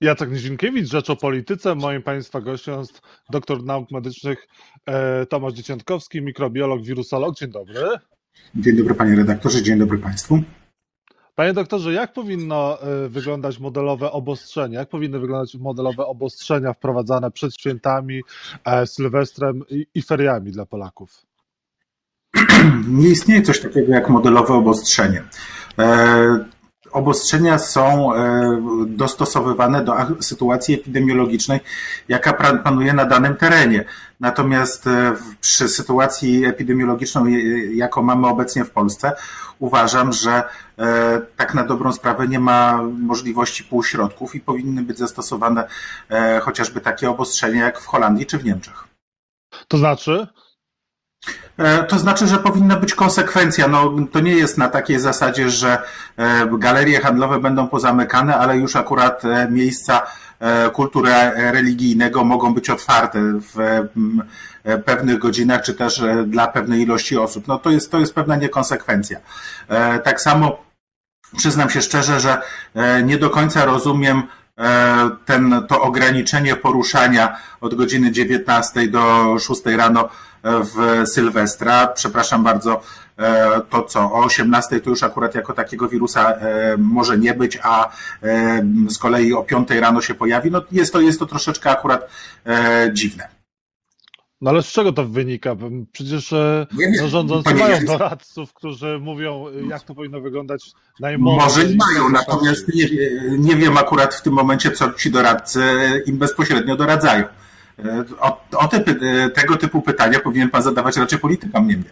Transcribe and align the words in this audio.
Jacek 0.00 0.30
Nizinkiewicz, 0.30 0.90
Rzecz 0.90 1.10
o 1.10 1.16
Polityce. 1.16 1.74
Moim 1.74 2.02
Państwa 2.02 2.40
gościem 2.40 2.78
jest 2.78 3.02
doktor 3.30 3.64
nauk 3.64 3.90
medycznych 3.90 4.46
e, 4.86 5.26
Tomasz 5.26 5.52
Dzieciątkowski, 5.52 6.22
mikrobiolog, 6.22 6.82
wirusolog. 6.82 7.36
Dzień 7.36 7.50
dobry. 7.50 7.80
Dzień 8.54 8.76
dobry 8.76 8.94
Panie 8.94 9.16
redaktorze, 9.16 9.62
dzień 9.62 9.78
dobry 9.78 9.98
Państwu. 9.98 10.42
Panie 11.34 11.52
doktorze, 11.52 11.92
jak 11.92 12.12
powinno 12.12 12.82
e, 12.82 13.08
wyglądać 13.08 13.58
modelowe 13.58 14.12
obostrzenie? 14.12 14.76
Jak 14.76 14.88
powinny 14.88 15.18
wyglądać 15.18 15.54
modelowe 15.54 16.06
obostrzenia 16.06 16.72
wprowadzane 16.72 17.30
przed 17.30 17.54
świętami, 17.54 18.20
e, 18.64 18.86
Sylwestrem 18.86 19.62
i 19.94 20.02
feriami 20.02 20.52
dla 20.52 20.66
Polaków? 20.66 21.22
Nie 22.88 23.08
istnieje 23.08 23.42
coś 23.42 23.60
takiego 23.60 23.92
jak 23.92 24.08
modelowe 24.08 24.54
obostrzenie 24.54 25.22
obostrzenia 26.94 27.58
są 27.58 28.14
e, 28.14 28.62
dostosowywane 28.86 29.84
do 29.84 29.94
sytuacji 30.20 30.74
epidemiologicznej, 30.74 31.60
jaka 32.08 32.32
panuje 32.64 32.92
na 32.92 33.04
danym 33.04 33.36
terenie. 33.36 33.84
Natomiast 34.20 34.86
e, 34.86 35.14
przy 35.40 35.68
sytuacji 35.68 36.44
epidemiologicznej, 36.44 37.76
jaką 37.76 38.02
mamy 38.02 38.26
obecnie 38.26 38.64
w 38.64 38.70
Polsce, 38.70 39.12
uważam, 39.58 40.12
że 40.12 40.42
e, 40.78 41.20
tak 41.36 41.54
na 41.54 41.64
dobrą 41.64 41.92
sprawę 41.92 42.28
nie 42.28 42.40
ma 42.40 42.82
możliwości 42.82 43.64
półśrodków 43.64 44.34
i 44.34 44.40
powinny 44.40 44.82
być 44.82 44.98
zastosowane 44.98 45.68
chociażby 46.42 46.80
takie 46.80 47.10
obostrzenia 47.10 47.64
jak 47.64 47.80
w 47.80 47.86
Holandii 47.86 48.26
czy 48.26 48.38
w 48.38 48.44
Niemczech. 48.44 48.84
To 49.68 49.78
znaczy? 49.78 50.26
E, 51.58 51.84
to 51.84 51.98
znaczy, 51.98 52.26
że 52.26 52.38
powinna 52.38 52.76
być 52.76 52.94
konsekwencja. 52.94 53.68
No, 53.68 53.92
to 54.12 54.20
nie 54.20 54.34
jest 54.34 54.58
na 54.58 54.68
takiej 54.68 54.98
zasadzie, 54.98 55.50
że 55.50 55.78
e, 56.16 56.48
galerie 56.58 57.00
handlowe 57.00 57.40
będą 57.40 57.68
pozamykane, 57.68 58.36
ale 58.36 58.56
już 58.56 58.76
akurat 58.76 59.24
e, 59.24 59.48
miejsca 59.50 60.02
kultury 60.72 61.10
religijnego 61.36 62.24
mogą 62.24 62.54
być 62.54 62.70
otwarte 62.70 63.18
w 63.22 63.80
pewnych 64.84 65.18
godzinach, 65.18 65.62
czy 65.62 65.74
też 65.74 66.02
dla 66.26 66.46
pewnej 66.46 66.80
ilości 66.80 67.18
osób. 67.18 67.48
No 67.48 67.58
to 67.58 67.70
jest, 67.70 67.90
to 67.90 68.00
jest 68.00 68.14
pewna 68.14 68.36
niekonsekwencja. 68.36 69.20
Tak 70.04 70.20
samo 70.20 70.64
przyznam 71.36 71.70
się 71.70 71.82
szczerze, 71.82 72.20
że 72.20 72.42
nie 73.04 73.18
do 73.18 73.30
końca 73.30 73.64
rozumiem 73.64 74.22
ten, 75.24 75.62
to 75.68 75.82
ograniczenie 75.82 76.56
poruszania 76.56 77.36
od 77.60 77.74
godziny 77.74 78.12
19 78.12 78.88
do 78.88 79.36
6 79.38 79.60
rano 79.66 80.08
w 80.44 81.06
Sylwestra. 81.08 81.86
Przepraszam 81.86 82.44
bardzo, 82.44 82.80
e, 83.18 83.60
to 83.70 83.82
co 83.82 84.00
o 84.00 84.24
18 84.24 84.80
to 84.80 84.90
już 84.90 85.02
akurat 85.02 85.34
jako 85.34 85.52
takiego 85.52 85.88
wirusa 85.88 86.32
e, 86.32 86.76
może 86.78 87.18
nie 87.18 87.34
być, 87.34 87.58
a 87.62 87.90
e, 88.22 88.62
z 88.88 88.98
kolei 88.98 89.32
o 89.32 89.42
5 89.42 89.70
rano 89.70 90.00
się 90.00 90.14
pojawi. 90.14 90.50
No 90.50 90.62
jest 90.72 90.92
to, 90.92 91.00
jest 91.00 91.18
to 91.18 91.26
troszeczkę 91.26 91.70
akurat 91.70 92.10
dziwne. 92.92 93.28
No 94.40 94.50
ale 94.50 94.62
z 94.62 94.66
czego 94.66 94.92
to 94.92 95.04
wynika? 95.04 95.56
Przecież 95.92 96.34
zarządzący 96.98 97.54
mają 97.54 97.84
doradców, 97.84 98.52
którzy 98.52 98.98
mówią, 98.98 99.46
jak 99.68 99.82
to 99.82 99.94
powinno 99.94 100.20
wyglądać 100.20 100.72
najmocniej. 101.00 101.44
Może 101.44 101.64
i 101.64 101.76
mają, 101.76 102.08
natomiast 102.08 102.74
nie, 102.74 102.88
nie 103.38 103.56
wiem 103.56 103.78
akurat 103.78 104.14
w 104.14 104.22
tym 104.22 104.32
momencie, 104.32 104.70
co 104.70 104.92
ci 104.92 105.10
doradcy 105.10 105.62
im 106.06 106.18
bezpośrednio 106.18 106.76
doradzają. 106.76 107.24
O, 108.20 108.40
o 108.56 108.68
te, 108.68 108.84
tego 109.30 109.56
typu 109.56 109.82
pytania 109.82 110.20
powinien 110.20 110.50
pan 110.50 110.62
zadawać 110.62 110.96
raczej 110.96 111.18
politykom, 111.18 111.68
nie 111.68 111.76
mnie. 111.76 111.90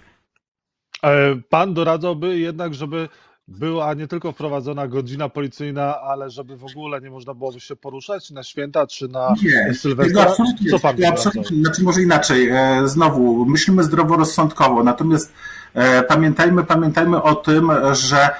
E, 1.05 1.37
pan 1.49 1.75
doradzałby 1.75 2.39
jednak, 2.39 2.75
żeby 2.75 3.09
była 3.49 3.95
nie 3.95 4.09
tylko 4.09 4.33
wprowadzona 4.33 4.89
godzina 4.89 5.29
policyjna, 5.29 6.01
ale 6.01 6.31
żeby 6.31 6.57
w 6.57 6.65
ogóle 6.65 7.01
nie 7.01 7.11
można 7.11 7.35
byłoby 7.35 7.61
się 7.61 7.77
poruszać 7.77 8.31
na 8.31 8.43
święta 8.43 8.87
czy 8.87 9.09
na 9.09 9.35
nie, 9.43 9.75
Sylwestra? 9.75 10.23
Absolutnie, 10.23 10.71
Co 10.71 10.79
pan 10.79 11.05
absolutnie, 11.05 11.63
znaczy 11.63 11.83
może 11.83 12.03
inaczej. 12.03 12.49
E, 12.49 12.83
znowu, 12.89 13.47
myślimy 13.47 13.83
zdroworozsądkowo, 13.85 14.85
natomiast 14.85 15.33
e, 15.75 16.03
pamiętajmy, 16.03 16.65
pamiętajmy 16.65 17.23
o 17.23 17.35
tym, 17.35 17.71
że 17.93 18.31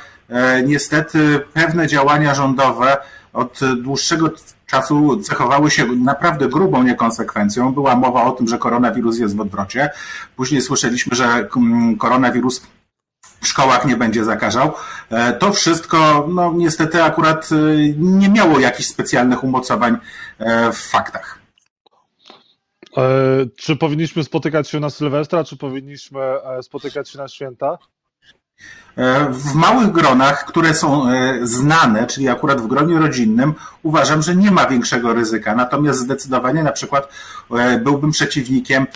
niestety 0.67 1.41
pewne 1.53 1.87
działania 1.87 2.35
rządowe 2.35 2.97
od 3.33 3.61
dłuższego 3.83 4.31
czasu 4.73 5.21
cechowały 5.21 5.71
się 5.71 5.87
naprawdę 5.87 6.49
grubą 6.49 6.83
niekonsekwencją. 6.83 7.73
Była 7.73 7.97
mowa 7.97 8.25
o 8.25 8.33
tym, 8.33 8.49
że 8.49 8.59
koronawirus 8.59 9.19
jest 9.19 9.37
w 9.37 9.41
odwrocie. 9.41 9.91
Później 10.37 10.63
słyszeliśmy, 10.63 11.17
że 11.17 11.49
mm, 11.57 11.97
koronawirus 11.97 12.63
w 13.41 13.49
szkołach 13.49 13.85
nie 13.87 13.97
będzie 13.97 14.25
zakażał. 14.25 14.73
E, 15.11 15.33
to 15.33 15.53
wszystko, 15.53 16.29
no 16.35 16.53
niestety 16.53 17.03
akurat 17.03 17.49
e, 17.53 17.57
nie 17.99 18.29
miało 18.29 18.59
jakichś 18.59 18.89
specjalnych 18.89 19.45
umocowań 19.45 19.97
e, 20.39 20.73
w 20.73 20.79
faktach. 20.79 21.39
Czy 23.57 23.77
powinniśmy 23.77 24.25
spotykać 24.25 24.69
się 24.69 24.81
na 24.81 24.91
Sylwestra, 24.91 25.45
czy 25.45 25.57
powinniśmy 25.57 26.21
spotykać 26.63 27.11
się 27.11 27.19
na 27.19 27.29
święta? 27.29 27.79
E, 28.97 29.29
w 29.31 29.55
małych 29.55 29.93
gronach, 29.93 30.45
które 30.45 30.75
są 30.75 31.11
e, 31.11 31.39
znane, 31.43 32.07
czyli 32.07 32.29
akurat 32.29 32.61
w 32.61 32.67
gronie 32.67 32.99
rodzinnym, 32.99 33.55
uważam, 33.83 34.23
że 34.23 34.37
nie 34.37 34.51
ma 34.51 34.67
większego 34.67 35.15
ryzyka. 35.15 35.55
Natomiast 35.55 35.99
zdecydowanie 35.99 36.63
na 36.63 36.73
przykład 36.73 37.09
e, 37.51 37.79
byłbym 37.79 38.11
przeciwnikiem 38.11 38.87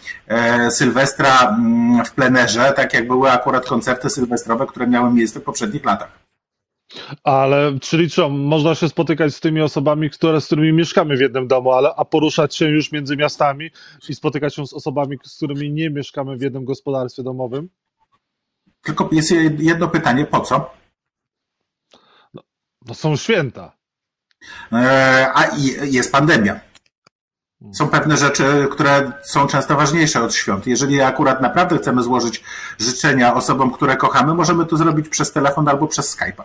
Sylwestra 0.71 1.49
mm, 1.49 2.05
w 2.05 2.13
plenerze, 2.13 2.73
tak 2.77 2.95
jak 2.95 3.07
były 3.07 3.31
akurat 3.31 3.67
koncerty 3.67 4.11
sylwestrowe, 4.11 4.67
które 4.67 4.87
miały 4.87 5.13
miejsce 5.13 5.41
w 5.41 5.43
poprzednich 5.43 5.85
latach. 5.85 6.27
Ale 7.25 7.79
czyli 7.81 8.11
co, 8.11 8.29
można 8.29 8.75
się 8.75 8.89
spotykać 8.89 9.35
z 9.35 9.41
tymi 9.41 9.61
osobami, 9.61 10.11
które, 10.11 10.41
z 10.41 10.47
którymi 10.47 10.73
mieszkamy 10.73 11.17
w 11.17 11.21
jednym 11.21 11.49
domu, 11.49 11.73
ale, 11.73 11.95
a 11.97 12.05
poruszać 12.05 12.57
się 12.57 12.69
już 12.69 12.93
między 12.93 13.17
miastami 13.17 13.71
i 14.09 14.15
spotykać 14.15 14.55
się 14.55 14.67
z 14.67 14.73
osobami, 14.73 15.17
z 15.25 15.37
którymi 15.37 15.73
nie 15.73 15.91
mieszkamy 15.91 16.37
w 16.37 16.41
jednym 16.41 16.65
gospodarstwie 16.65 17.23
domowym? 17.23 17.69
Tylko 18.87 19.09
jest 19.13 19.31
jedno 19.59 19.89
pytanie, 19.89 20.27
po 20.27 20.41
co? 20.41 20.71
No, 22.35 22.43
no 22.87 22.95
są 22.95 23.17
święta. 23.17 23.77
E, 24.73 25.31
a 25.35 25.57
jest 25.83 26.13
pandemia. 26.13 26.61
Są 27.73 27.89
pewne 27.89 28.17
rzeczy, 28.17 28.69
które 28.73 29.13
są 29.23 29.47
często 29.47 29.77
ważniejsze 29.77 30.23
od 30.23 30.35
świąt. 30.35 30.67
Jeżeli 30.67 31.01
akurat 31.01 31.41
naprawdę 31.41 31.79
chcemy 31.79 32.03
złożyć 32.03 32.45
życzenia 32.79 33.35
osobom, 33.35 33.71
które 33.71 33.97
kochamy, 33.97 34.35
możemy 34.35 34.67
to 34.67 34.77
zrobić 34.77 35.09
przez 35.09 35.33
telefon 35.33 35.69
albo 35.69 35.87
przez 35.87 36.17
Skype'a. 36.17 36.43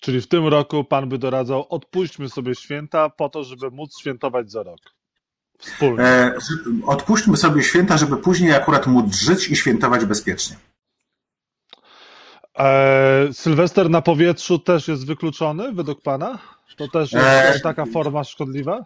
Czyli 0.00 0.20
w 0.20 0.28
tym 0.28 0.46
roku 0.46 0.84
pan 0.84 1.08
by 1.08 1.18
doradzał, 1.18 1.66
odpuśćmy 1.68 2.28
sobie 2.28 2.54
święta 2.54 3.08
po 3.08 3.28
to, 3.28 3.44
żeby 3.44 3.70
móc 3.70 3.98
świętować 3.98 4.50
za 4.50 4.62
rok. 4.62 4.80
Wspólnie. 5.60 6.04
E, 6.04 6.34
odpuśćmy 6.86 7.36
sobie 7.36 7.62
święta, 7.62 7.96
żeby 7.96 8.16
później 8.16 8.54
akurat 8.54 8.86
móc 8.86 9.14
żyć 9.14 9.48
i 9.48 9.56
świętować 9.56 10.04
bezpiecznie. 10.04 10.56
E, 12.58 13.28
Sylwester 13.32 13.90
na 13.90 14.02
powietrzu 14.02 14.58
też 14.58 14.88
jest 14.88 15.06
wykluczony 15.06 15.72
według 15.72 16.02
Pana? 16.02 16.38
To 16.76 16.88
też 16.88 17.12
jest 17.12 17.56
e... 17.56 17.60
taka 17.60 17.86
forma 17.86 18.24
szkodliwa? 18.24 18.84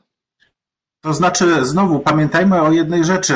To 1.01 1.15
znaczy, 1.15 1.65
znowu 1.67 2.01
pamiętajmy 2.01 2.63
o 2.63 2.73
jednej 2.73 3.05
rzeczy. 3.05 3.35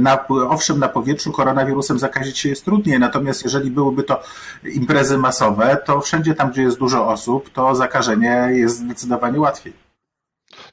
Na, 0.00 0.26
owszem, 0.28 0.78
na 0.78 0.88
powietrzu 0.88 1.32
koronawirusem 1.32 1.98
zakazić 1.98 2.38
się 2.38 2.48
jest 2.48 2.64
trudniej, 2.64 2.98
natomiast 2.98 3.44
jeżeli 3.44 3.70
byłyby 3.70 4.02
to 4.02 4.22
imprezy 4.64 5.18
masowe, 5.18 5.76
to 5.86 6.00
wszędzie 6.00 6.34
tam, 6.34 6.50
gdzie 6.50 6.62
jest 6.62 6.78
dużo 6.78 7.08
osób, 7.08 7.50
to 7.50 7.74
zakażenie 7.74 8.48
jest 8.52 8.78
zdecydowanie 8.78 9.40
łatwiej. 9.40 9.87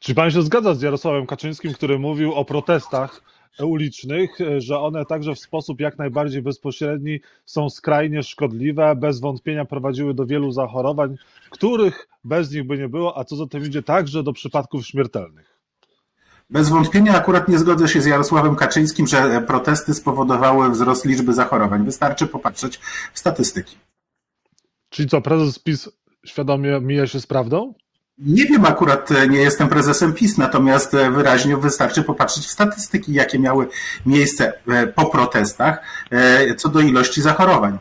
Czy 0.06 0.16
pan 0.16 0.32
się 0.32 0.42
zgadza 0.42 0.74
z 0.74 0.82
Jarosławem 0.82 1.26
Kaczyńskim, 1.26 1.74
który 1.74 2.00
mówił 2.00 2.34
o 2.34 2.46
protestach 2.46 3.22
ulicznych, 3.64 4.38
że 4.58 4.80
one 4.80 5.06
także 5.06 5.36
w 5.36 5.40
sposób 5.40 5.80
jak 5.80 5.98
najbardziej 5.98 6.42
bezpośredni 6.42 7.20
są 7.46 7.70
skrajnie 7.70 8.24
szkodliwe, 8.24 8.96
bez 8.96 9.20
wątpienia 9.20 9.66
prowadziły 9.66 10.14
do 10.14 10.26
wielu 10.26 10.52
zachorowań, 10.52 11.18
których 11.50 12.08
bez 12.24 12.52
nich 12.52 12.68
by 12.68 12.78
nie 12.78 12.90
było, 12.90 13.18
a 13.18 13.24
co 13.24 13.36
za 13.36 13.48
tym 13.48 13.66
idzie 13.66 13.84
także 13.84 14.24
do 14.24 14.34
przypadków 14.34 14.88
śmiertelnych. 14.88 15.60
Bez 16.50 16.70
wątpienia 16.70 17.16
akurat 17.16 17.48
nie 17.48 17.58
zgodzę 17.58 17.88
się 17.88 18.02
z 18.02 18.06
Jarosławem 18.06 18.56
Kaczyńskim, 18.56 19.08
że 19.08 19.44
protesty 19.48 19.94
spowodowały 19.94 20.70
wzrost 20.70 21.06
liczby 21.06 21.34
zachorowań. 21.34 21.86
Wystarczy 21.86 22.28
popatrzeć 22.28 22.78
w 23.14 23.20
statystyki. 23.20 23.76
Czyli 24.90 25.10
co, 25.10 25.22
prezes 25.22 25.60
PiS 25.60 25.90
świadomie 26.26 26.80
mija 26.82 27.08
się 27.08 27.20
z 27.20 27.28
prawdą? 27.28 27.74
Nie 28.18 28.46
wiem, 28.46 28.66
akurat 28.66 29.12
e, 29.12 29.28
nie 29.28 29.38
jestem 29.38 29.70
prezesem 29.70 30.14
PiS, 30.14 30.38
natomiast 30.38 30.94
e, 30.94 31.12
wyraźnie 31.12 31.58
wystarczy 31.58 32.04
popatrzeć 32.04 32.46
w 32.46 32.52
statystyki, 32.52 33.14
jakie 33.14 33.40
miały 33.40 33.68
miejsce 34.06 34.54
e, 34.68 34.88
po 34.88 35.06
protestach 35.06 36.06
co 36.58 36.70
do 36.70 36.80
ilości 36.80 37.22
zachorowań. 37.22 37.78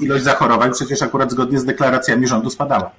Ilość 0.00 0.24
zachorowań 0.24 0.72
przecież 0.72 1.02
akurat 1.02 1.30
zgodnie 1.30 1.58
z 1.58 1.64
deklaracjami 1.64 2.26
rządu 2.26 2.50
spadała. 2.50 2.90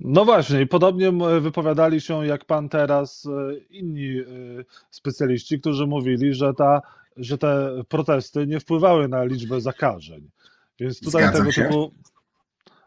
No 0.00 0.24
właśnie, 0.24 0.62
i 0.62 0.66
podobnie 0.66 1.12
wypowiadali 1.40 2.00
się 2.00 2.26
jak 2.26 2.44
pan 2.44 2.68
teraz 2.68 3.28
inni 3.70 4.24
specjaliści, 4.90 5.60
którzy 5.60 5.86
mówili, 5.86 6.34
że, 6.34 6.54
ta, 6.54 6.82
że 7.16 7.38
te 7.38 7.70
protesty 7.88 8.46
nie 8.46 8.60
wpływały 8.60 9.08
na 9.08 9.24
liczbę 9.24 9.60
zakażeń. 9.60 10.30
Więc 10.80 11.00
tutaj 11.00 11.32
tego 11.32 11.52
typu 11.52 11.92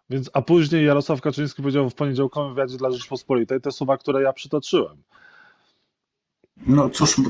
Więc, 0.09 0.29
a 0.33 0.41
później 0.41 0.85
Jarosław 0.85 1.21
Kaczyński 1.21 1.61
powiedział 1.61 1.89
w 1.89 1.95
poniedziałkowym 1.95 2.55
wywiadzie 2.55 2.77
dla 2.77 2.91
Rzeczpospolitej 2.91 3.61
te 3.61 3.71
słowa, 3.71 3.97
które 3.97 4.21
ja 4.21 4.33
przytoczyłem. 4.33 4.97
No 6.67 6.89
cóż, 6.89 7.21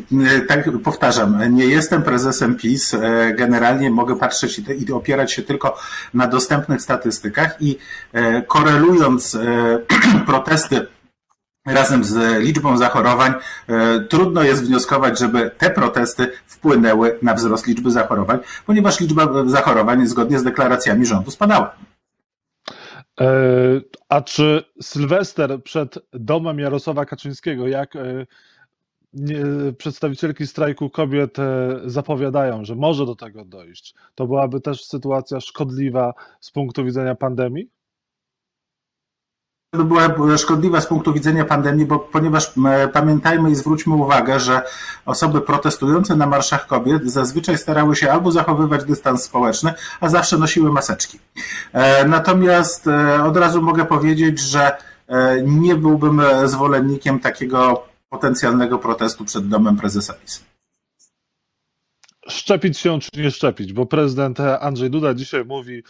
tak 0.48 0.70
powtarzam, 0.84 1.56
nie 1.56 1.66
jestem 1.66 2.04
prezesem 2.04 2.56
PiS. 2.56 2.94
E, 2.94 3.34
generalnie 3.34 3.90
mogę 3.90 4.16
patrzeć 4.16 4.62
i 4.88 4.92
opierać 4.92 5.32
się 5.32 5.42
tylko 5.42 5.78
na 6.14 6.28
dostępnych 6.28 6.82
statystykach 6.82 7.62
i 7.62 7.78
e, 8.14 8.42
korelując 8.42 9.36
e, 9.36 9.80
protesty 10.26 10.88
razem 11.66 12.04
z 12.04 12.44
liczbą 12.44 12.78
zachorowań, 12.78 13.34
trudno 14.10 14.44
jest 14.44 14.64
wnioskować, 14.68 15.20
żeby 15.20 15.52
te 15.58 15.70
protesty 15.70 16.32
wpłynęły 16.48 17.20
na 17.22 17.34
wzrost 17.34 17.68
liczby 17.68 17.92
zachorowań, 17.92 18.40
ponieważ 18.66 19.00
liczba 19.00 19.28
zachorowań 19.46 20.08
zgodnie 20.08 20.40
z 20.40 20.44
deklaracjami 20.44 21.06
rządu 21.06 21.32
spadała. 21.32 21.76
A 24.10 24.22
czy 24.22 24.64
Sylwester 24.82 25.64
przed 25.64 26.00
domem 26.14 26.60
Jarosława 26.60 27.06
Kaczyńskiego, 27.06 27.68
jak 27.68 27.94
przedstawicielki 29.78 30.48
strajku 30.48 30.90
kobiet 30.90 31.40
e, 31.40 31.80
zapowiadają, 31.86 32.66
że 32.66 32.76
może 32.76 33.06
do 33.06 33.16
tego 33.16 33.46
dojść, 33.46 33.96
to 34.16 34.28
byłaby 34.28 34.62
też 34.62 34.86
sytuacja 34.86 35.40
szkodliwa 35.40 36.14
z 36.40 36.52
punktu 36.52 36.86
widzenia 36.86 37.16
pandemii? 37.16 37.70
By 39.74 39.86
była 39.86 40.38
szkodliwa 40.38 40.82
z 40.82 40.88
punktu 40.88 41.14
widzenia 41.14 41.46
pandemii, 41.46 41.86
bo 41.86 42.00
ponieważ 42.00 42.54
pamiętajmy 42.94 43.52
i 43.52 43.56
zwróćmy 43.56 43.96
uwagę, 43.96 44.40
że 44.40 44.62
osoby 45.06 45.42
protestujące 45.42 46.16
na 46.16 46.28
marszach 46.28 46.68
kobiet 46.68 47.12
zazwyczaj 47.12 47.58
starały 47.58 47.96
się 47.96 48.12
albo 48.12 48.32
zachowywać 48.32 48.84
dystans 48.84 49.24
społeczny, 49.24 49.74
a 50.02 50.10
zawsze 50.10 50.38
nosiły 50.38 50.72
maseczki. 50.72 51.20
E, 51.74 52.08
natomiast 52.08 52.88
e, 52.88 53.24
od 53.24 53.38
razu 53.38 53.62
mogę 53.62 53.86
powiedzieć, 53.86 54.40
że 54.40 54.78
nie 55.44 55.76
byłbym 55.76 56.22
zwolennikiem 56.46 57.20
takiego 57.20 57.84
potencjalnego 58.10 58.80
protestu 58.80 59.26
przed 59.26 59.48
domem 59.48 59.78
prezesa 59.78 60.14
PiS. 60.14 60.53
Szczepić 62.28 62.78
się 62.78 63.00
czy 63.00 63.22
nie 63.22 63.32
szczepić, 63.32 63.74
bo 63.74 63.86
prezydent 63.86 64.40
Andrzej 64.40 64.90
Duda 64.90 65.14
dzisiaj 65.14 65.46
mówi, 65.46 65.84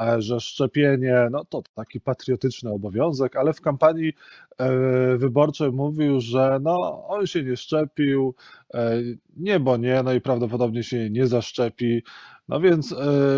e, 0.00 0.22
że 0.22 0.40
szczepienie 0.40 1.28
no 1.30 1.44
to 1.44 1.62
taki 1.74 2.00
patriotyczny 2.00 2.70
obowiązek, 2.70 3.36
ale 3.36 3.52
w 3.52 3.60
kampanii 3.60 4.12
e, 4.58 5.16
wyborczej 5.16 5.72
mówił, 5.72 6.20
że 6.20 6.58
no 6.62 7.06
on 7.08 7.26
się 7.26 7.42
nie 7.42 7.56
szczepił, 7.56 8.34
e, 8.74 8.96
nie 9.36 9.60
bo 9.60 9.76
nie, 9.76 10.02
no 10.02 10.12
i 10.12 10.20
prawdopodobnie 10.20 10.82
się 10.82 11.10
nie 11.10 11.26
zaszczepi. 11.26 12.02
No 12.48 12.60
więc 12.60 12.94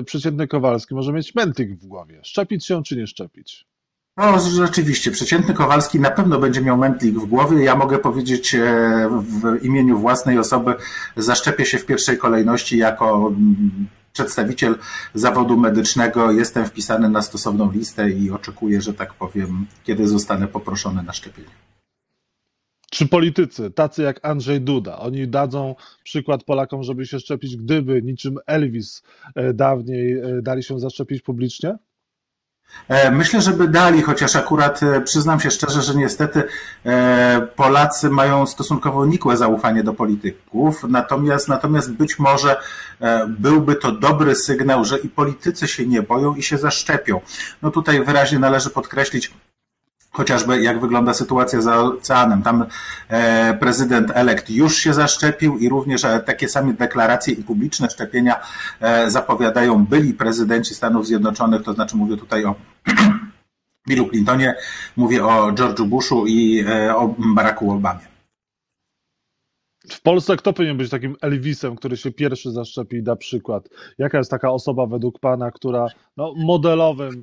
przeciętny 0.07 0.49
Kowalski 0.49 0.95
może 0.95 1.13
mieć 1.13 1.35
mętlik 1.35 1.75
w 1.75 1.87
głowie. 1.87 2.21
Szczepić 2.23 2.67
się 2.67 2.83
czy 2.83 2.97
nie 2.97 3.07
szczepić? 3.07 3.67
No 4.17 4.41
rzeczywiście, 4.41 5.11
przeciętny 5.11 5.55
Kowalski 5.55 6.01
na 6.01 6.11
pewno 6.11 6.39
będzie 6.39 6.61
miał 6.61 6.77
mętlik 6.79 7.15
w 7.15 7.27
głowie. 7.27 7.65
Ja 7.65 7.77
mogę 7.77 7.99
powiedzieć 7.99 8.55
e, 8.55 8.61
w 9.23 9.65
imieniu 9.65 9.99
własnej 9.99 10.39
osoby, 10.39 10.75
zaszczepię 11.17 11.67
się 11.67 11.79
w 11.79 11.87
pierwszej 11.87 12.19
kolejności 12.19 12.79
jako 12.79 13.29
mm, 13.29 13.89
przedstawiciel 14.13 14.79
zawodu 15.15 15.57
medycznego. 15.57 16.33
Jestem 16.33 16.67
wpisany 16.67 17.09
na 17.09 17.23
stosowną 17.23 17.73
listę 17.73 18.11
i 18.11 18.31
oczekuję, 18.31 18.81
że 18.81 18.95
tak 18.95 19.15
powiem, 19.15 19.67
kiedy 19.85 20.09
zostanę 20.09 20.49
poproszony 20.49 21.03
na 21.03 21.13
szczepienie. 21.13 21.51
Czy 22.91 23.07
politycy, 23.07 23.71
tacy 23.71 24.03
jak 24.03 24.25
Andrzej 24.25 24.61
Duda, 24.61 24.99
oni 24.99 25.29
dadzą 25.29 25.75
przykład 26.05 26.45
Polakom, 26.45 26.83
żeby 26.83 27.07
się 27.07 27.21
szczepić, 27.21 27.57
gdyby 27.57 28.03
niczym 28.03 28.39
Elvis 28.47 29.03
e, 29.35 29.55
dawniej 29.55 30.13
e, 30.13 30.43
dali 30.43 30.63
się 30.63 30.81
zaszczepić 30.81 31.23
publicznie? 31.23 31.79
E, 32.89 33.11
myślę, 33.11 33.41
żeby 33.41 33.69
dali, 33.69 34.03
chociaż 34.03 34.37
akurat 34.37 34.83
e, 34.83 35.01
przyznam 35.01 35.41
się 35.41 35.51
szczerze, 35.51 35.83
że 35.83 35.95
niestety 35.95 36.43
e, 36.87 37.47
Polacy 37.57 38.11
mają 38.11 38.47
stosunkowo 38.47 39.07
nikłe 39.07 39.37
zaufanie 39.37 39.85
do 39.85 39.95
polityków, 39.95 40.85
natomiast, 40.89 41.49
natomiast 41.49 41.93
być 41.93 42.19
może 42.19 42.57
byłby 43.29 43.75
to 43.75 43.93
dobry 43.93 44.35
sygnał, 44.35 44.85
że 44.85 44.99
i 44.99 45.09
politycy 45.09 45.69
się 45.69 45.87
nie 45.87 46.03
boją 46.03 46.35
i 46.35 46.43
się 46.43 46.59
zaszczepią. 46.59 47.21
No 47.63 47.71
tutaj 47.71 48.05
wyraźnie 48.05 48.39
należy 48.39 48.71
podkreślić, 48.71 49.33
chociażby 50.13 50.63
jak 50.63 50.81
wygląda 50.81 51.15
sytuacja 51.15 51.61
za 51.61 51.81
oceanem. 51.81 52.43
Tam 52.43 52.65
e, 53.09 53.55
prezydent 53.55 54.11
elekt 54.15 54.51
już 54.51 54.77
się 54.77 54.95
zaszczepił 54.95 55.59
i 55.59 55.69
również 55.69 56.05
e, 56.05 56.21
takie 56.21 56.49
same 56.49 56.73
deklaracje 56.73 57.35
i 57.35 57.43
publiczne 57.43 57.91
szczepienia 57.91 58.41
e, 58.81 59.11
zapowiadają 59.11 59.87
byli 59.87 60.15
prezydenci 60.15 60.75
Stanów 60.75 61.07
Zjednoczonych, 61.07 61.63
to 61.63 61.73
znaczy 61.73 61.97
mówię 61.97 62.17
tutaj 62.17 62.45
o 62.45 62.55
Billu 63.89 64.09
Clintonie, 64.09 64.55
mówię 64.97 65.25
o 65.25 65.53
George'u 65.53 65.87
Bushu 65.87 66.27
i 66.27 66.65
o 66.97 67.15
Baracku 67.19 67.71
Obamie. 67.71 68.13
W 69.91 70.03
Polsce 70.03 70.37
kto 70.37 70.53
powinien 70.53 70.77
być 70.77 70.91
takim 70.91 71.17
Elvisem, 71.21 71.77
który 71.77 71.97
się 71.97 72.11
pierwszy 72.11 72.51
zaszczepi 72.51 73.03
da 73.03 73.17
przykład? 73.17 73.69
Jaka 73.99 74.19
jest 74.19 74.31
taka 74.31 74.51
osoba 74.51 74.87
według 74.87 75.19
Pana, 75.19 75.51
która 75.51 75.87
no, 76.17 76.35
modelowym 76.37 77.23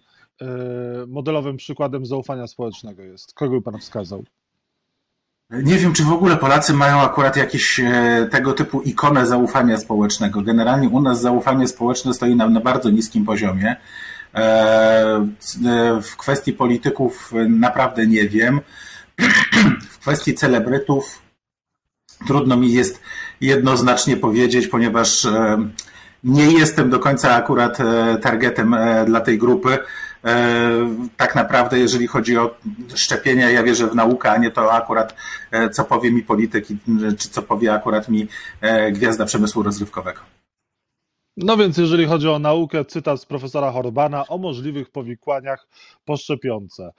modelowym 1.07 1.57
przykładem 1.57 2.05
zaufania 2.05 2.47
społecznego 2.47 3.03
jest? 3.03 3.33
Kogo 3.33 3.51
by 3.51 3.61
Pan 3.61 3.79
wskazał? 3.79 4.23
Nie 5.51 5.77
wiem, 5.77 5.93
czy 5.93 6.03
w 6.03 6.11
ogóle 6.11 6.37
Polacy 6.37 6.73
mają 6.73 6.99
akurat 7.01 7.37
jakieś 7.37 7.79
e, 7.79 8.27
tego 8.31 8.53
typu 8.53 8.81
ikonę 8.81 9.27
zaufania 9.27 9.77
społecznego. 9.77 10.41
Generalnie 10.41 10.89
u 10.89 11.01
nas 11.01 11.21
zaufanie 11.21 11.67
społeczne 11.67 12.13
stoi 12.13 12.35
na, 12.35 12.49
na 12.49 12.59
bardzo 12.59 12.89
niskim 12.89 13.25
poziomie. 13.25 13.75
E, 14.35 15.25
w 16.01 16.17
kwestii 16.17 16.53
polityków 16.53 17.33
naprawdę 17.49 18.07
nie 18.07 18.29
wiem. 18.29 18.61
W 19.91 19.99
kwestii 19.99 20.33
celebrytów 20.33 21.21
trudno 22.27 22.57
mi 22.57 22.73
jest 22.73 23.01
jednoznacznie 23.41 24.17
powiedzieć, 24.17 24.67
ponieważ 24.67 25.27
nie 26.23 26.51
jestem 26.51 26.89
do 26.89 26.99
końca 26.99 27.35
akurat 27.35 27.77
targetem 28.21 28.75
dla 29.05 29.21
tej 29.21 29.37
grupy. 29.37 29.77
E, 30.25 30.95
tak 31.17 31.35
naprawdę, 31.35 31.79
jeżeli 31.79 32.07
chodzi 32.07 32.37
o 32.37 32.55
szczepienia, 32.95 33.49
ja 33.49 33.63
wierzę 33.63 33.87
w 33.87 33.95
naukę, 33.95 34.31
a 34.31 34.37
nie 34.37 34.51
to 34.51 34.73
akurat, 34.73 35.15
e, 35.51 35.69
co 35.69 35.83
powie 35.83 36.11
mi 36.11 36.23
polityk, 36.23 36.65
czy 37.17 37.29
co 37.29 37.41
powie 37.41 37.73
akurat 37.73 38.09
mi 38.09 38.27
e, 38.61 38.91
gwiazda 38.91 39.25
przemysłu 39.25 39.63
rozrywkowego. 39.63 40.19
No 41.37 41.57
więc 41.57 41.77
jeżeli 41.77 42.05
chodzi 42.05 42.27
o 42.27 42.39
naukę, 42.39 42.85
cytat 42.85 43.21
z 43.21 43.25
profesora 43.25 43.71
Horbana 43.71 44.27
o 44.27 44.37
możliwych 44.37 44.89
powikłaniach 44.89 45.67
poszczepiące. 46.05 46.91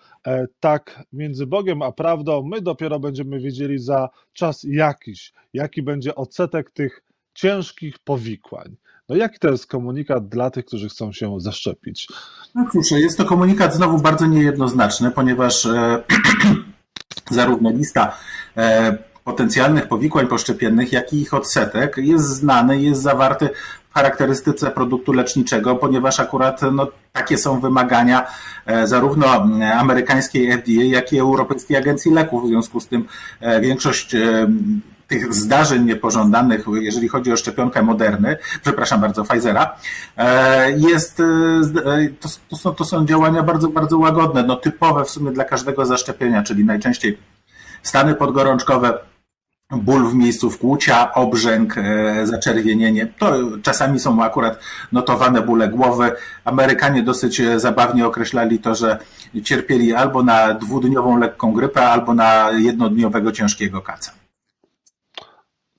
Tak, 0.61 1.03
między 1.13 1.47
Bogiem 1.47 1.83
a 1.83 1.93
prawdą 1.93 2.43
my 2.43 2.61
dopiero 2.61 3.01
będziemy 3.01 3.41
wiedzieli 3.41 3.79
za 3.79 4.09
czas 4.33 4.67
jakiś, 4.69 5.33
jaki 5.53 5.83
będzie 5.83 6.15
odsetek 6.15 6.71
tych 6.71 7.03
ciężkich 7.35 7.99
powikłań. 7.99 8.77
No 9.11 9.17
jaki 9.17 9.39
to 9.39 9.49
jest 9.49 9.67
komunikat 9.67 10.29
dla 10.29 10.51
tych, 10.51 10.65
którzy 10.65 10.89
chcą 10.89 11.13
się 11.13 11.41
zaszczepić? 11.41 12.09
No 12.55 12.67
cóż, 12.73 12.91
jest 12.91 13.19
to 13.19 13.25
komunikat 13.25 13.75
znowu 13.75 13.99
bardzo 13.99 14.27
niejednoznaczny, 14.27 15.11
ponieważ 15.11 15.67
e, 15.67 16.03
zarówno 17.31 17.71
lista 17.71 18.17
e, 18.57 18.99
potencjalnych 19.25 19.89
powikłań 19.89 20.27
poszczepiennych, 20.27 20.93
jak 20.93 21.13
i 21.13 21.21
ich 21.21 21.35
odsetek 21.35 21.97
jest 21.97 22.25
znany, 22.25 22.83
jest 22.83 23.03
zawarty 23.03 23.49
w 23.91 23.95
charakterystyce 23.95 24.71
produktu 24.71 25.13
leczniczego, 25.13 25.77
ponieważ 25.77 26.21
akurat 26.21 26.61
no, 26.73 26.87
takie 27.13 27.39
są 27.39 27.61
wymagania 27.61 28.27
e, 28.67 28.87
zarówno 28.87 29.27
amerykańskiej 29.75 30.53
FDA, 30.53 30.85
jak 30.85 31.13
i 31.13 31.19
Europejskiej 31.19 31.77
Agencji 31.77 32.13
Leków. 32.13 32.45
W 32.45 32.49
związku 32.49 32.81
z 32.81 32.87
tym 32.87 33.05
większość 33.61 34.17
tych 35.11 35.35
zdarzeń 35.35 35.85
niepożądanych, 35.85 36.65
jeżeli 36.81 37.09
chodzi 37.09 37.33
o 37.33 37.37
szczepionkę 37.37 37.83
Moderny, 37.83 38.37
przepraszam 38.63 39.01
bardzo, 39.01 39.25
Pfizera, 39.25 39.77
e, 40.17 40.73
jest, 40.73 41.21
e, 41.21 41.25
e, 41.25 42.09
to, 42.21 42.29
to, 42.49 42.57
są, 42.57 42.75
to 42.75 42.85
są 42.85 43.07
działania 43.07 43.43
bardzo, 43.43 43.69
bardzo 43.69 43.99
łagodne, 43.99 44.43
no 44.43 44.57
typowe 44.57 45.05
w 45.05 45.11
sumie 45.11 45.33
dla 45.33 45.45
każdego 45.45 45.87
zaszczepienia, 45.87 46.43
czyli 46.43 46.65
najczęściej 46.65 47.19
stany 47.83 48.15
podgorączkowe, 48.15 48.99
ból 49.71 50.09
w 50.09 50.15
miejscu 50.15 50.51
wkłucia, 50.51 51.15
obrzęk, 51.15 51.75
zaczerwienienie. 52.25 53.07
To 53.19 53.35
czasami 53.63 54.01
są 54.01 54.23
akurat 54.23 54.59
notowane 54.93 55.43
bóle 55.43 55.69
głowy. 55.69 56.13
Amerykanie 56.45 57.03
dosyć 57.03 57.43
zabawnie 57.57 58.07
określali 58.07 58.59
to, 58.59 58.75
że 58.75 58.99
cierpieli 59.45 59.95
albo 59.95 60.23
na 60.23 60.55
dwudniową 60.55 61.19
lekką 61.19 61.53
grypę, 61.53 61.89
albo 61.91 62.15
na 62.15 62.51
jednodniowego 62.51 63.33
ciężkiego 63.33 63.83
kaca. 63.83 64.20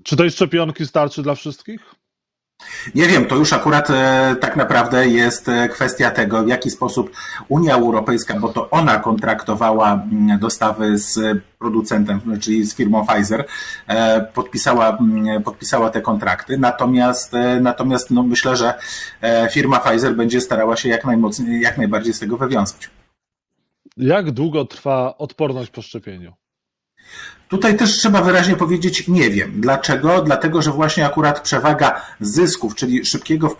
Czy 0.04 0.16
tej 0.16 0.32
szczepionki 0.32 0.88
starczy 0.88 1.24
dla 1.24 1.36
wszystkich? 1.36 1.96
Nie 2.96 3.08
wiem, 3.08 3.26
to 3.26 3.36
już 3.36 3.54
akurat 3.54 3.90
e, 3.90 4.36
tak 4.42 4.56
naprawdę 4.56 5.08
jest 5.08 5.50
e, 5.50 5.70
kwestia 5.70 6.12
tego, 6.12 6.44
w 6.44 6.48
jaki 6.48 6.70
sposób 6.70 7.12
Unia 7.48 7.76
Europejska, 7.76 8.40
bo 8.40 8.50
to 8.50 8.70
ona 8.70 9.00
kontraktowała 9.00 9.94
mm, 9.94 10.40
dostawy 10.40 10.98
z 10.98 11.44
producentem, 11.60 12.40
czyli 12.42 12.64
z 12.64 12.76
firmą 12.76 13.08
Pfizer, 13.08 13.46
e, 13.88 14.22
podpisała, 14.22 14.98
mm, 14.98 15.44
podpisała 15.44 15.90
te 15.90 16.02
kontrakty. 16.02 16.58
Natomiast, 16.58 17.32
natomiast 17.62 18.12
no 18.12 18.24
myślę, 18.24 18.56
że 18.56 18.74
firma 19.52 19.80
Pfizer 19.80 20.16
będzie 20.16 20.42
starała 20.42 20.76
się 20.76 20.90
jak, 20.90 21.06
najmocniej, 21.06 21.62
jak 21.62 21.78
najbardziej 21.78 22.14
z 22.14 22.20
tego 22.20 22.38
wywiązać. 22.38 22.90
Jak 23.98 24.32
długo 24.32 24.66
trwa 24.66 25.18
odporność 25.18 25.72
po 25.72 25.82
szczepieniu? 25.82 26.34
Tutaj 27.52 27.78
też 27.78 27.98
trzeba 27.98 28.22
wyraźnie 28.22 28.56
powiedzieć 28.56 29.08
nie 29.08 29.30
wiem. 29.30 29.52
Dlaczego? 29.56 30.22
Dlatego, 30.22 30.62
że 30.62 30.72
właśnie 30.72 31.06
akurat 31.06 31.40
przewaga 31.42 32.02
zysków, 32.20 32.76
czyli 32.76 33.06
szybkiego 33.06 33.56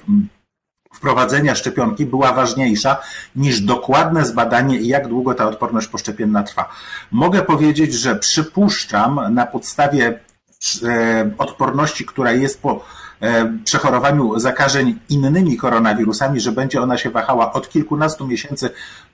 wprowadzenia 0.94 1.56
szczepionki 1.56 2.06
była 2.06 2.34
ważniejsza 2.34 2.98
niż 3.36 3.62
dokładne 3.62 4.26
zbadanie, 4.26 4.82
jak 4.82 5.08
długo 5.08 5.34
ta 5.34 5.48
odporność 5.48 5.88
poszczepienna 5.88 6.44
trwa. 6.44 6.70
Mogę 7.12 7.42
powiedzieć, 7.42 7.94
że 7.94 8.16
przypuszczam 8.16 9.34
na 9.34 9.46
podstawie 9.46 10.20
e, 10.84 11.32
odporności, 11.38 12.06
która 12.06 12.32
jest 12.32 12.62
po 12.62 12.86
przechorowaniu 13.64 14.40
zakażeń 14.40 15.00
innymi 15.10 15.58
koronawirusami, 15.58 16.40
że 16.40 16.52
będzie 16.52 16.82
ona 16.82 16.98
się 16.98 17.10
wahała 17.10 17.54
od 17.54 17.70
kilkunastu 17.70 18.28
miesięcy 18.28 18.70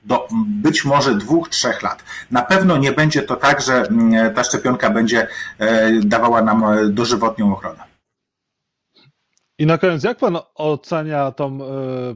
do 0.06 0.28
być 0.48 0.86
może 0.86 1.16
dwóch, 1.16 1.50
trzech 1.50 1.84
lat. 1.84 2.04
Na 2.32 2.42
pewno 2.42 2.78
nie 2.78 2.92
będzie 2.92 3.24
to 3.24 3.36
tak, 3.36 3.62
że 3.62 3.74
mm, 3.74 4.34
ta 4.34 4.44
szczepionka 4.44 4.90
będzie 4.90 5.28
e, 5.60 5.92
dawała 6.00 6.42
nam 6.42 6.64
e, 6.64 6.90
dożywotnią 6.90 7.54
ochronę. 7.54 7.84
I 9.60 9.66
na 9.66 9.78
koniec, 9.78 10.04
jak 10.04 10.18
pan 10.18 10.38
ocenia 10.56 11.32
tą 11.32 11.60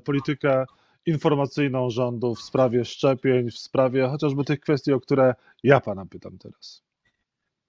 politykę 0.04 0.66
informacyjną 1.06 1.90
rządu 1.90 2.36
w 2.36 2.42
sprawie 2.42 2.86
szczepień, 2.86 3.52
w 3.52 3.58
sprawie 3.58 4.08
chociażby 4.08 4.44
tych 4.44 4.60
kwestii, 4.60 4.94
o 4.94 5.00
które 5.00 5.36
ja 5.64 5.80
pana 5.80 6.06
pytam 6.06 6.38
teraz? 6.38 6.84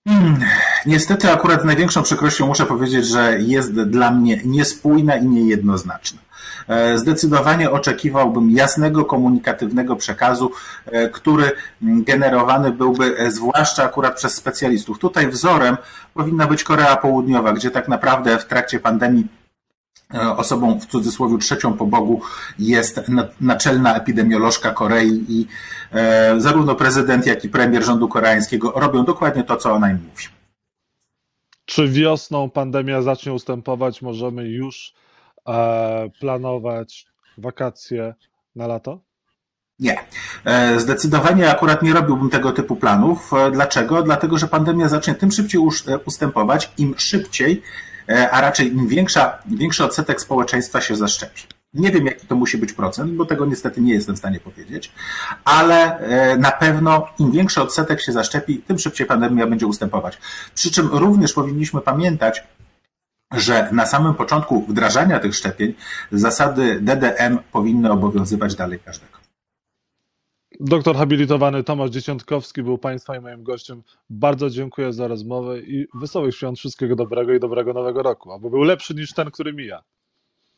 Hmm, 0.08 0.40
niestety 0.86 1.30
akurat 1.30 1.62
z 1.62 1.64
największą 1.64 2.02
przykrością 2.02 2.46
muszę 2.46 2.66
powiedzieć, 2.66 3.06
że 3.06 3.38
jest 3.38 3.72
dla 3.72 4.10
mnie 4.10 4.40
niespójna 4.44 5.16
i 5.16 5.26
niejednoznaczna. 5.26 6.20
E, 6.68 6.98
zdecydowanie 6.98 7.70
oczekiwałbym 7.70 8.50
jasnego, 8.50 9.04
komunikatywnego 9.04 9.96
przekazu, 9.96 10.50
e, 10.86 11.08
który 11.08 11.52
generowany 11.82 12.72
byłby 12.72 13.18
e, 13.18 13.30
zwłaszcza 13.30 13.84
akurat 13.84 14.16
przez 14.16 14.34
specjalistów. 14.34 14.98
Tutaj 14.98 15.28
wzorem 15.28 15.76
powinna 16.14 16.46
być 16.46 16.64
Korea 16.64 16.96
Południowa, 16.96 17.52
gdzie 17.52 17.70
tak 17.70 17.88
naprawdę 17.88 18.38
w 18.38 18.46
trakcie 18.46 18.80
pandemii 18.80 19.26
osobą 20.36 20.80
w 20.80 20.86
cudzysłowie 20.86 21.38
trzecią 21.38 21.72
po 21.72 21.86
Bogu 21.86 22.20
jest 22.58 23.00
naczelna 23.40 23.96
epidemiolożka 23.96 24.70
Korei 24.70 25.24
i 25.28 25.46
e, 25.92 26.40
zarówno 26.40 26.74
prezydent, 26.74 27.26
jak 27.26 27.44
i 27.44 27.48
premier 27.48 27.84
rządu 27.84 28.08
koreańskiego 28.08 28.72
robią 28.76 29.04
dokładnie 29.04 29.44
to, 29.44 29.56
co 29.56 29.72
ona 29.72 29.90
im 29.90 29.98
mówi. 30.10 30.24
Czy 31.64 31.88
wiosną 31.88 32.50
pandemia 32.50 33.02
zacznie 33.02 33.32
ustępować? 33.32 34.02
Możemy 34.02 34.48
już 34.48 34.94
e, 35.48 36.10
planować 36.20 37.06
wakacje 37.38 38.14
na 38.56 38.66
lato? 38.66 39.00
Nie. 39.78 39.96
Zdecydowanie 40.76 41.50
akurat 41.50 41.82
nie 41.82 41.92
robiłbym 41.92 42.30
tego 42.30 42.52
typu 42.52 42.76
planów. 42.76 43.30
Dlaczego? 43.52 44.02
Dlatego, 44.02 44.38
że 44.38 44.48
pandemia 44.48 44.88
zacznie 44.88 45.14
tym 45.14 45.32
szybciej 45.32 45.60
ustępować, 46.04 46.70
im 46.78 46.94
szybciej 46.96 47.62
E, 47.62 47.91
a 48.30 48.40
raczej 48.40 48.72
im 48.72 48.88
większa, 48.88 49.38
większy 49.46 49.84
odsetek 49.84 50.20
społeczeństwa 50.20 50.80
się 50.80 50.96
zaszczepi. 50.96 51.42
Nie 51.74 51.90
wiem, 51.90 52.06
jaki 52.06 52.26
to 52.26 52.34
musi 52.36 52.58
być 52.58 52.72
procent, 52.72 53.12
bo 53.12 53.26
tego 53.26 53.46
niestety 53.46 53.80
nie 53.80 53.94
jestem 53.94 54.14
w 54.14 54.18
stanie 54.18 54.40
powiedzieć, 54.40 54.92
ale 55.44 55.98
e, 55.98 56.36
na 56.36 56.50
pewno 56.50 57.08
im 57.18 57.32
większy 57.32 57.62
odsetek 57.62 58.02
się 58.02 58.12
zaszczepi, 58.12 58.58
tym 58.58 58.78
szybciej 58.78 59.06
pandemia 59.06 59.46
będzie 59.46 59.66
ustępować. 59.66 60.18
Przy 60.54 60.70
czym 60.70 60.86
również 60.86 61.32
powinniśmy 61.32 61.80
pamiętać, 61.80 62.42
że 63.32 63.68
na 63.72 63.86
samym 63.86 64.14
początku 64.14 64.66
wdrażania 64.68 65.18
tych 65.18 65.34
szczepień 65.34 65.74
zasady 66.12 66.80
DDM 66.80 67.38
powinny 67.52 67.92
obowiązywać 67.92 68.54
dalej 68.54 68.78
każdego. 68.80 69.21
Doktor 70.64 70.96
habilitowany 70.96 71.64
Tomasz 71.64 71.90
Dzieciątkowski 71.90 72.62
był 72.62 72.78
Państwa 72.78 73.16
i 73.16 73.20
moim 73.20 73.42
gościem. 73.42 73.82
Bardzo 74.10 74.50
dziękuję 74.50 74.92
za 74.92 75.08
rozmowę 75.08 75.60
i 75.60 75.86
wesołych 75.94 76.36
świąt, 76.36 76.58
wszystkiego 76.58 76.96
dobrego 76.96 77.34
i 77.34 77.40
dobrego 77.40 77.72
nowego 77.72 78.02
roku, 78.02 78.32
aby 78.32 78.50
był 78.50 78.62
lepszy 78.62 78.94
niż 78.94 79.12
ten, 79.12 79.30
który 79.30 79.52
mija. 79.52 79.82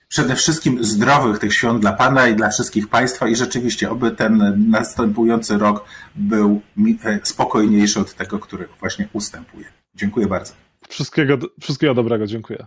Przede 0.09 0.37
wszystkim 0.37 0.85
zdrowych 0.85 1.39
tych 1.39 1.55
świąt 1.55 1.81
dla 1.81 1.93
Pana 1.93 2.29
i 2.29 2.37
dla 2.37 2.51
wszystkich 2.51 2.89
Państwa 2.89 3.29
i 3.29 3.37
rzeczywiście, 3.37 3.91
oby 3.91 4.11
ten 4.11 4.65
następujący 4.71 5.59
rok 5.59 5.85
był 6.15 6.61
e, 7.05 7.21
spokojniejszy 7.23 8.01
od 8.01 8.15
tego, 8.15 8.39
który 8.39 8.69
właśnie 8.81 9.09
ustępuje. 9.13 9.67
Dziękuję 9.95 10.27
bardzo. 10.27 10.53
Wszystkiego, 10.89 11.39
wszystkiego 11.61 11.95
dobrego, 11.95 12.27
dziękuję. 12.27 12.67